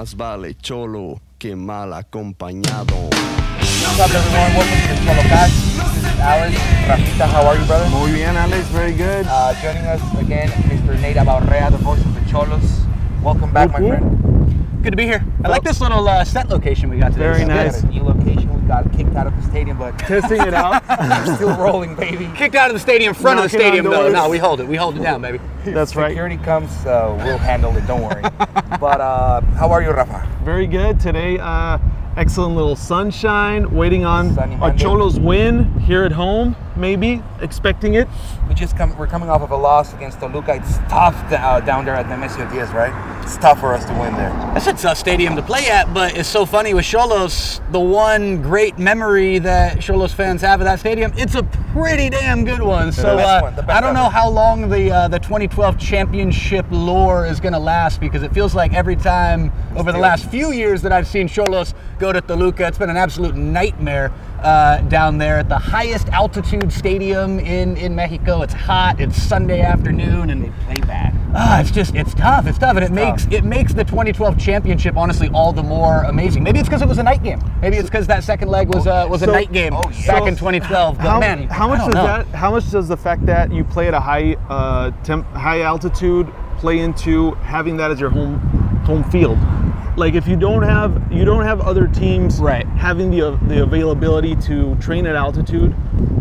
[0.00, 3.10] más vale cholo que mal acompañado.
[3.10, 4.56] What's up, everyone?
[4.56, 5.52] Welcome to the Cholo Cast.
[5.92, 6.56] This is Alex.
[6.88, 7.86] Rafita, how are you, brother?
[7.90, 8.66] Muy bien, Alex.
[8.68, 9.26] Very good.
[9.28, 10.98] Uh, joining us again, Mr.
[11.02, 12.80] Nate Abarrea, the voice of the Cholos.
[13.22, 14.39] Welcome back, my friend.
[14.82, 15.22] Good to be here.
[15.44, 17.18] I like this little uh, set location we got today.
[17.24, 17.54] Very It's good.
[17.54, 17.82] nice.
[17.82, 18.62] Got a new location.
[18.62, 20.82] We got kicked out of the stadium, but Testing it out.
[20.88, 22.30] we're still rolling, baby.
[22.34, 24.02] Kicked out of the stadium, front of the stadium though.
[24.04, 24.14] doors.
[24.14, 24.66] No, we hold it.
[24.66, 25.38] We hold it down, baby.
[25.66, 26.08] That's right.
[26.12, 27.86] Security comes, uh, we'll handle it.
[27.86, 28.22] Don't worry.
[28.80, 30.26] but uh, how are you, Rafa?
[30.44, 30.98] Very good.
[30.98, 31.76] Today, uh,
[32.16, 33.70] excellent little sunshine.
[33.74, 36.56] Waiting on Sunny a Xolos win here at home.
[36.74, 38.08] Maybe expecting it.
[38.48, 38.96] We just come.
[38.96, 40.54] We're coming off of a loss against Toluca.
[40.54, 43.09] It's tough uh, down there at Nemesio Diez, right?
[43.22, 44.30] It's tough for us to win there.
[44.54, 47.60] That's a tough stadium to play at, but it's so funny with Xolos.
[47.70, 52.44] The one great memory that Xolos fans have of that stadium, it's a pretty damn
[52.44, 52.90] good one.
[52.90, 57.38] So uh, one, I don't know how long the uh, the 2012 championship lore is
[57.38, 60.90] going to last because it feels like every time over the last few years that
[60.90, 64.12] I've seen Xolos go to Toluca, it's been an absolute nightmare
[64.42, 68.42] uh, down there at the highest altitude stadium in in Mexico.
[68.42, 69.00] It's hot.
[69.00, 71.19] It's Sunday afternoon, and They play bad.
[71.34, 72.46] Ah, it's just it's tough.
[72.46, 73.32] It's tough, and it makes tough.
[73.32, 76.42] it makes the 2012 championship honestly all the more amazing.
[76.42, 77.40] Maybe it's because it was a night game.
[77.60, 80.06] Maybe it's because that second leg was uh, was a night game oh, yeah.
[80.06, 80.96] back So, in 2012.
[80.96, 82.02] But How, man, how much does know.
[82.02, 82.26] that?
[82.28, 86.32] How much does the fact that you play at a high uh, temp, high altitude
[86.58, 88.38] play into having that as your home
[88.84, 89.38] home field?
[89.96, 92.66] Like if you don't have you don't have other teams Right.
[92.66, 95.74] having the the availability to train at altitude,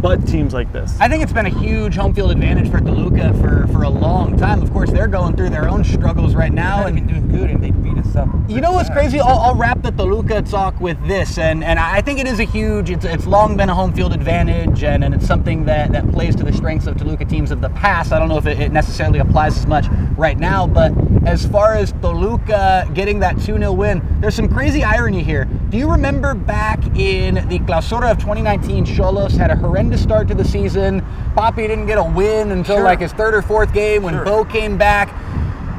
[0.00, 0.96] but teams like this.
[1.00, 4.36] I think it's been a huge home field advantage for Toluca for, for a long
[4.36, 4.62] time.
[4.62, 7.50] Of course, they're going through their own struggles right now, Not and even doing good,
[7.50, 8.28] and they beat us up.
[8.48, 9.18] You know what's crazy?
[9.18, 12.44] I'll, I'll wrap the Toluca talk with this, and, and I think it is a
[12.44, 12.90] huge.
[12.90, 16.36] It's, it's long been a home field advantage, and, and it's something that, that plays
[16.36, 18.12] to the strengths of Toluca teams of the past.
[18.12, 19.86] I don't know if it, it necessarily applies as much
[20.18, 20.92] right now, but
[21.26, 25.44] as far as Toluca getting that 2 0 win, there's some crazy irony here.
[25.70, 30.34] Do you remember back in the Clausura of 2019, Xolos had a horrendous start to
[30.34, 31.00] the season?
[31.36, 32.84] Papi didn't get a win until Sure.
[32.84, 34.24] like his third or fourth game when Sure.
[34.24, 35.12] Bo came back.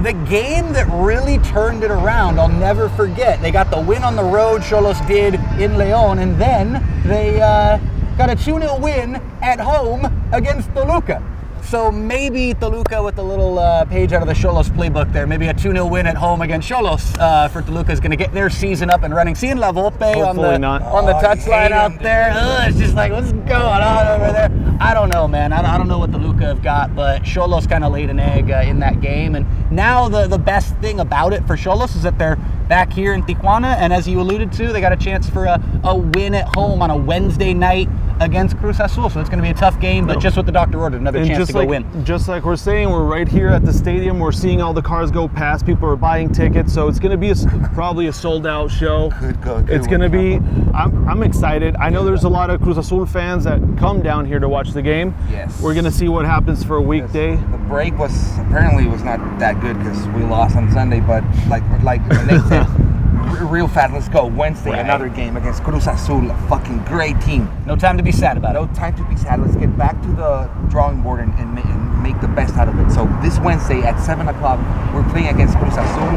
[0.04, 3.42] The game that really turned it around, I'll never forget.
[3.42, 7.78] They got the win on the road, Xolos did in Leon, and then they uh,
[8.18, 11.24] got a 2 0 win at home against Toluca.
[11.68, 15.26] So maybe Toluca with a little uh, page out of the Xolos playbook there.
[15.26, 18.18] Maybe a 2 0 win at home against Xolos uh, for Toluca is going to
[18.18, 19.34] get their season up and running.
[19.34, 20.84] Seeing La Volpe on the, not.
[20.84, 22.32] on the Oh, touchline out there.
[22.36, 24.78] Ugh, it's just like, what's going on over there?
[24.80, 25.54] I don't know, man.
[25.54, 28.20] I don't, I don't know what Toluca have got, but Xolos kind of laid an
[28.20, 29.34] egg uh, in that game.
[29.34, 32.36] And now the, the best thing about it for Xolos is that they're
[32.70, 33.76] back here in Tijuana.
[33.78, 36.84] And as you alluded to, they got a chance for a, a win at home
[36.84, 37.90] on a Wednesday night
[38.20, 39.10] against Cruz Azul.
[39.10, 41.20] So it's going to be a tough game, but just what the doctor ordered, another
[41.20, 42.06] And chance just to go win.
[42.06, 44.20] just like we're saying, we're right here at the stadium.
[44.20, 45.66] We're seeing all the cars go past.
[45.66, 48.72] People are buying tickets, so it's going to be a s probably a sold out
[48.72, 49.10] show.
[49.20, 50.36] Good, good, good it's going to be.
[50.74, 51.76] I'm, I'm excited.
[51.78, 54.72] I know there's a lot of Cruz Azul fans that come down here to watch
[54.72, 55.14] the game.
[55.30, 55.62] Yes.
[55.62, 57.36] We're going to see what happens for a weekday.
[57.36, 61.00] The break was apparently was not that good because we lost on Sunday.
[61.02, 62.95] But like like Nate said, r-
[63.26, 63.94] real fast.
[63.94, 64.72] Let's go Wednesday.
[64.72, 64.80] Right.
[64.80, 67.50] Another game against Cruz Azul, a fucking great team.
[67.66, 68.60] No time to be sad about it.
[68.60, 69.40] No time to be sad.
[69.42, 72.80] Let's get back to the drawing board and, and, and make the best out of
[72.80, 72.92] it.
[72.92, 74.60] So this Wednesday at seven o'clock,
[74.94, 76.12] we're playing against Cruz Azul.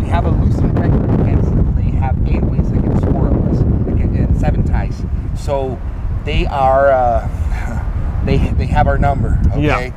[0.00, 1.74] We have a losing record against them.
[1.76, 5.02] They have eight wins against four of us, and seven ties.
[5.38, 5.80] So
[6.24, 9.40] they are uh, they they have our number.
[9.52, 9.92] Okay.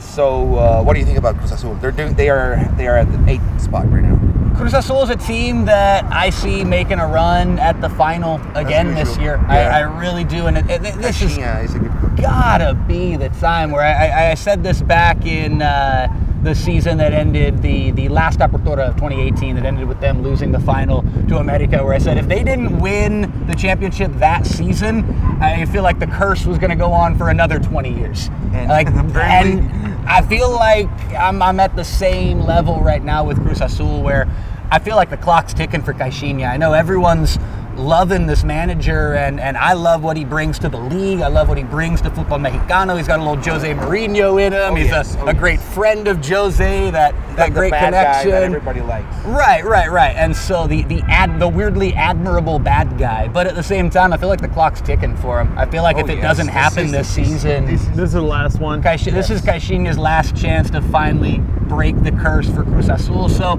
[0.00, 1.74] So uh, what do you think about Cruz Azul?
[1.76, 2.14] They're doing.
[2.14, 4.17] They are they are at the eighth spot right now.
[4.58, 8.92] Cruz Azul is a team that I see making a run at the final again
[8.92, 9.36] this year.
[9.36, 9.52] Yeah.
[9.52, 11.92] I, I really do, and it, it, this is Yeah, it's a good.
[12.16, 16.08] gotta be the time where I, I, I said this back in uh,
[16.42, 20.50] the season that ended the the last Apertura of 2018 that ended with them losing
[20.50, 25.04] the final to America where I said if they didn't win the championship that season
[25.40, 28.68] I feel like the curse was going to go on for another 20 years And
[28.68, 28.86] like
[29.16, 34.02] and I feel like I'm, I'm at the same level right now with Cruz Azul
[34.02, 34.26] where
[34.70, 36.48] I feel like the clock's ticking for Caixinha.
[36.50, 37.38] I know everyone's
[37.74, 41.20] loving this manager, and, and I love what he brings to the league.
[41.20, 42.96] I love what he brings to Football Mexicano.
[42.98, 44.72] He's got a little Jose Mourinho in him.
[44.72, 45.14] Oh, He's yes.
[45.14, 45.38] a, Oh, a yes.
[45.38, 48.30] great friend of Jose, that, that Like the great bad guy connection.
[48.32, 49.06] that everybody likes.
[49.24, 50.14] Right, right, right.
[50.16, 54.12] And so the the ad the weirdly admirable bad guy, but at the same time,
[54.12, 55.56] I feel like the clock's ticking for him.
[55.56, 56.22] I feel like Oh, if it yes.
[56.24, 58.82] doesn't This happen this this season, this is- This is the last one.
[58.82, 63.28] Caixin- This is Caixinha's last chance to finally break the curse for Cruz Azul.
[63.28, 63.56] So,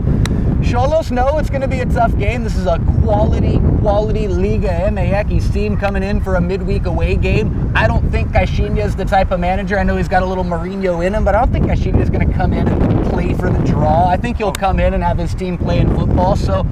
[0.60, 2.44] Xolos know it's going to be a tough game.
[2.44, 7.72] This is a quality, quality Liga MX team coming in for a midweek away game.
[7.76, 9.80] I don't think Caixinha is the type of manager.
[9.80, 12.10] I know he's got a little Mourinho in him, but I don't think Caixinha is
[12.10, 14.08] going to come in and play for the draw.
[14.08, 16.36] I think he'll come in and have his team playing football.
[16.36, 16.66] So,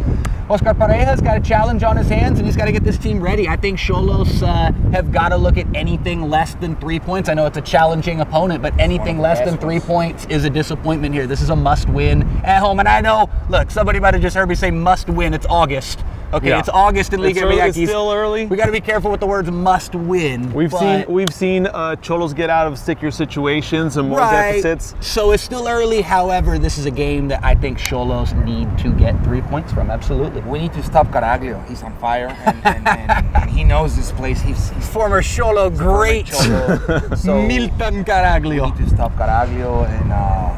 [0.50, 3.20] Oscar Pareja's got a challenge on his hands, and he's got to get this team
[3.20, 3.50] ready.
[3.50, 7.28] I think Xolos uh, have got to look at anything less than three points.
[7.28, 11.14] I know it's a challenging opponent, but anything less than three points is a disappointment
[11.14, 11.27] here.
[11.28, 13.30] This is a must-win at home, and I know.
[13.50, 15.34] Look, somebody might have just heard me say must-win.
[15.34, 16.04] It's August.
[16.34, 16.60] Okay, Yeah.
[16.60, 18.48] it's August in Liga It's early- it's still early.
[18.48, 21.68] We got to be careful with the words "must win." We've but- seen we've seen
[21.68, 24.62] uh, Xolos get out of stickier situations and more right.
[24.62, 24.94] deficits.
[25.00, 26.02] So it's still early.
[26.02, 29.90] However, this is a game that I think Xolos need to get three points from.
[29.90, 30.42] Absolutely.
[30.42, 31.66] We need to stop Caraglio.
[31.70, 34.42] He's on fire, and, and, and, and he knows this place.
[34.42, 37.18] He's, he's Former Xolo great Xolo.
[37.18, 38.66] So Milton Caraglio.
[38.66, 40.58] we need to stop Caraglio, and uh,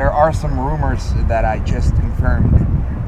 [0.00, 2.54] there are some rumors that I just confirmed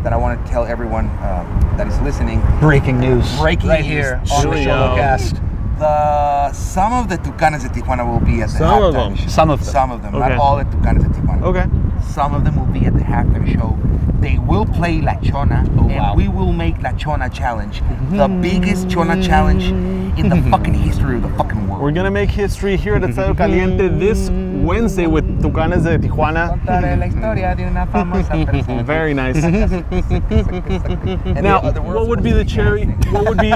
[0.04, 2.42] that I want to tell everyone uh, that is listening.
[2.60, 3.24] Breaking news.
[3.38, 3.88] Breaking right news.
[3.90, 4.96] here on the Here we Xolo go.
[4.96, 5.36] cast.
[5.78, 9.16] The some of the Tucanes de Tijuana will be at the Some of halftime them.
[9.16, 9.28] show.
[9.28, 9.72] Some of them.
[9.72, 10.14] Some of them.
[10.16, 10.28] Okay.
[10.28, 11.42] Not all the Tucanes de Tijuana.
[11.50, 11.66] Okay.
[12.12, 13.78] Some of them will be at the halftime show.
[14.20, 16.14] They will play La Chona, Oh, and wow.
[16.14, 17.80] we will make La Chona challenge
[18.10, 19.64] the biggest Chona challenge
[20.20, 21.80] in the fucking history of the fucking world.
[21.82, 24.28] We're gonna make history here at Estadio Caliente this
[24.62, 26.50] Wednesday with Tucanes de Tijuana.
[26.50, 28.82] Contaré la historia de una famosa persona.
[28.84, 29.42] Very nice.
[31.42, 32.84] Now, the- the world's what would be the cherry?
[33.10, 33.50] What would be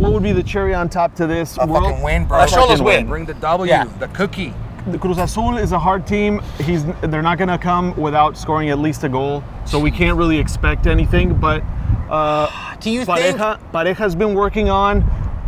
[0.00, 1.58] what would be the cherry on top to this?
[1.58, 2.38] A World- fucking win, bro.
[2.46, 3.06] Xolos Fucking win.
[3.08, 3.84] Bring the W, Yeah.
[3.98, 4.54] the cookie.
[4.88, 6.40] The Cruz Azul is a hard team.
[6.60, 10.38] He's they're not gonna come without scoring at least a goal, so we can't really
[10.38, 11.34] expect anything.
[11.34, 11.62] But
[12.10, 12.48] uh,
[12.80, 13.36] Do you think?
[13.72, 15.04] Pareja's been working on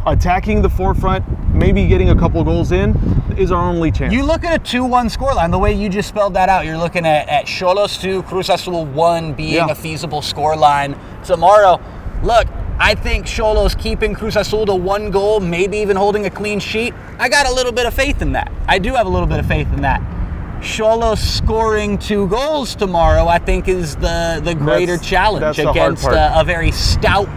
[0.06, 2.92] attacking the forefront, maybe getting a couple goals in
[3.38, 4.12] is our only chance.
[4.12, 6.78] You look at a 2 1 scoreline, the way you just spelled that out, you're
[6.78, 9.66] looking at, at Xolos 2, Cruz Azul 1 being Yeah.
[9.70, 11.80] a feasible scoreline tomorrow.
[12.22, 12.46] Look,
[12.78, 16.92] I think Xolos keeping Cruz Azul to one goal, maybe even holding a clean sheet.
[17.18, 18.50] I got a little bit of faith in that.
[18.66, 20.00] I do have a little bit of faith in that.
[20.60, 25.70] Xolos scoring two goals tomorrow, I think, is the, the greater That's- challenge that's the
[25.70, 26.16] against part.
[26.16, 27.28] uh, a very stout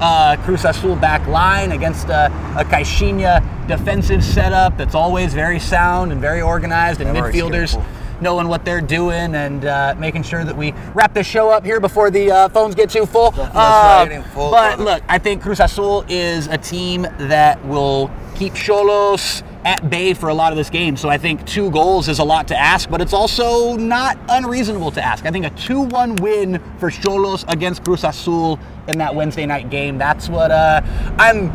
[0.00, 2.26] uh, Cruz Azul back line against a,
[2.56, 7.82] a Caixinha defensive setup that's always very sound and very organized, and Never midfielders
[8.20, 11.80] knowing what they're doing and uh, making sure that we wrap this show up here
[11.80, 13.32] before the uh, phones get too full.
[13.36, 18.54] Uh, right, full, but look, I think Cruz Azul is a team that will keep
[18.54, 20.96] Xolos at bay for a lot of this game.
[20.96, 24.92] So I think two goals is a lot to ask, but it's also not unreasonable
[24.92, 25.26] to ask.
[25.26, 29.98] I think a 2-1 win for Xolos against Cruz Azul in that Wednesday night game.
[29.98, 30.80] That's what uh,
[31.18, 31.48] I'm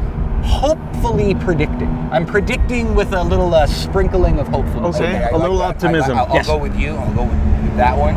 [0.44, 1.88] hopefully predicting.
[2.12, 4.98] I'm predicting with a little uh, sprinkling of hopefulness.
[4.98, 5.24] Okay.
[5.24, 5.76] I a little that.
[5.76, 6.18] Optimism.
[6.18, 6.48] I, will Yes.
[6.48, 6.96] go with you.
[6.96, 8.16] I'll go with, that one.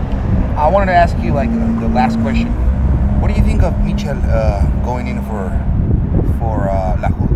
[0.58, 2.48] I wanted to ask you like the, the last question.
[3.20, 5.48] What do you think of Michel uh, going in for
[6.40, 7.33] for uh, La?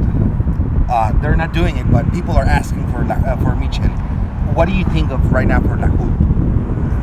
[0.88, 3.88] Uh, they're not doing it, but people are asking for uh, for Michel.
[4.54, 6.28] What do you think of right now for Lahoud?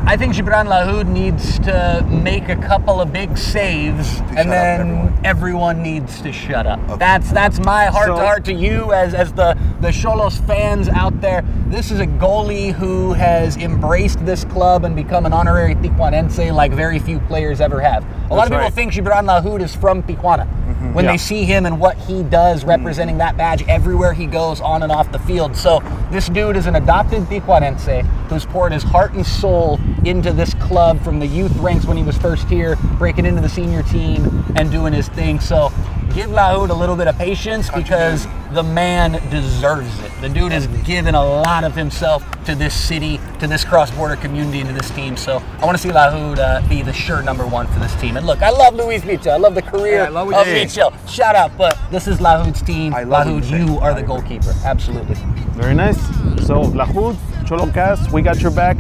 [0.08, 4.80] I think Gibran Lahoud needs to make a couple of big saves, shut and then
[4.82, 5.26] everyone.
[5.26, 5.84] everyone.
[5.84, 6.80] needs to shut up.
[6.90, 6.98] Okay.
[6.98, 11.22] That's that's my heart to heart to you as as the the Xolos fans out
[11.22, 11.44] there.
[11.76, 16.72] This is a goalie who has embraced this club and become an honorary Tijuanense like
[16.72, 18.06] very few players ever have.
[18.32, 18.74] A lot of people right.
[18.74, 20.48] think Gibran Lahoud is from Tijuana.
[20.48, 20.94] Mm-hmm.
[20.94, 21.12] When Yeah.
[21.12, 22.70] they see him and what he does mm-hmm.
[22.70, 25.54] representing that badge everywhere he goes on and off the field.
[25.58, 30.54] So this dude is an adopted Tijuanense who's poured his heart and soul into this
[30.54, 34.46] club from the youth ranks when he was first here, breaking into the senior team
[34.56, 35.42] and doing his thing.
[35.42, 35.74] So
[36.16, 40.12] give Lahoud a little bit of patience because the man deserves it.
[40.22, 44.62] The dude has given a lot of himself to this city, to this cross-border community,
[44.62, 45.18] and to this team.
[45.18, 48.16] So I want to see Lahoud uh, be the sure number one for this team.
[48.16, 49.34] And look, I love Luis Michel.
[49.34, 50.48] I love the career Yeah, love of.
[50.48, 50.94] Michel.
[51.08, 52.94] Shout out, but this is Lahoud's team.
[52.94, 54.54] Lahoud, you you are the goalkeeper.
[54.64, 55.16] Absolutely.
[55.52, 56.00] Very nice.
[56.48, 58.78] So Lahoud, Xolocast, we got your back.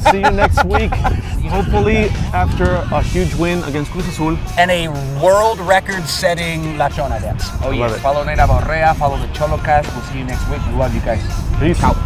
[0.10, 0.92] See you next week.
[1.50, 2.64] Hopefully after
[2.94, 4.36] a huge win against Cruz Azul.
[4.56, 4.88] And a
[5.22, 7.48] world record-setting La Chona dance.
[7.62, 7.96] Oh love yeah.
[7.96, 8.00] it.
[8.00, 8.94] Follow Nate Abaurrea.
[8.96, 9.92] Follow the Xolo Cast.
[9.94, 10.64] We'll see you next week.
[10.68, 11.22] We love you guys.
[11.58, 11.82] Peace.
[11.82, 11.96] Out.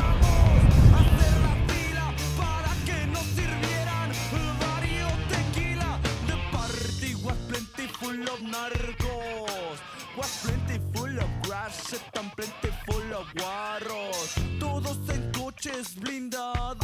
[2.38, 4.10] para que nos sirvieran
[4.60, 9.78] varios tequila The party was plenty full of narcos
[10.16, 14.98] Was plenty full of grass and plenty full of guarros Todos
[15.66, 16.81] en coches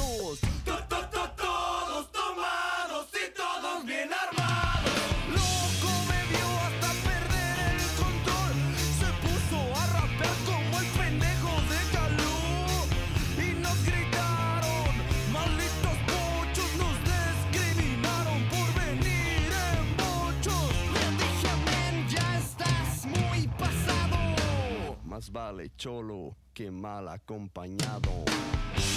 [25.39, 28.11] vale cholo que mal acompañado.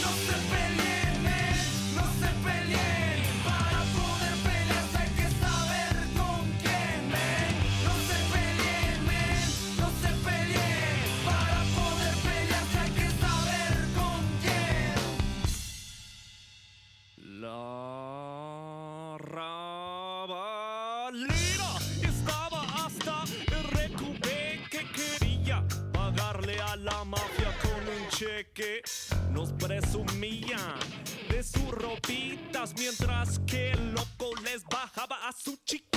[0.01, 1.23] No se peleen
[1.95, 4.20] no se peleen Para poder
[32.77, 35.90] mientras que el loco les bajaba a su chica.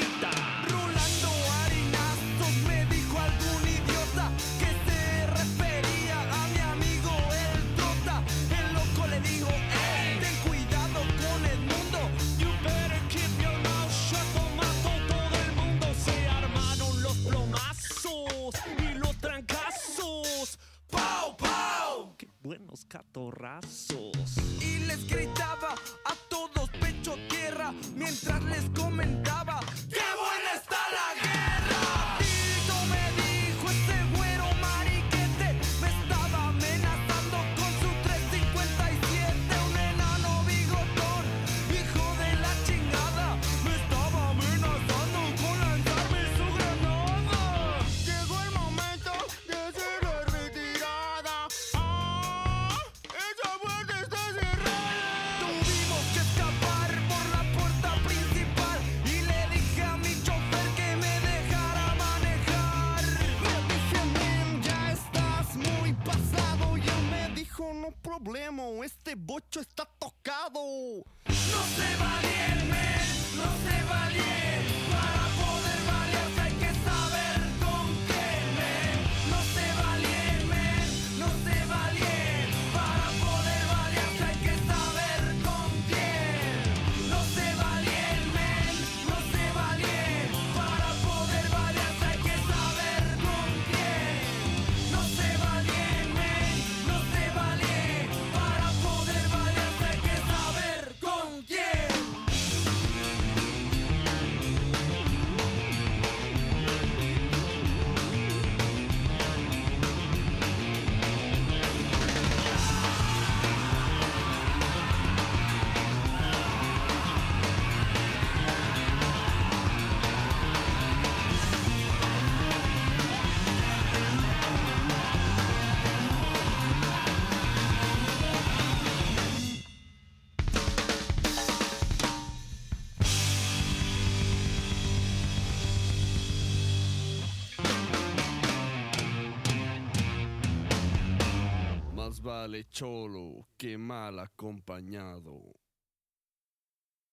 [142.45, 145.64] sale cholo, que mal acompañado.